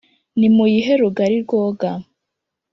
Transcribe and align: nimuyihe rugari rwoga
nimuyihe 0.39 0.93
rugari 1.01 1.37
rwoga 1.45 1.89